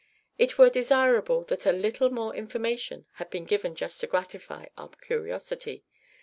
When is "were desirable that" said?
0.57-1.67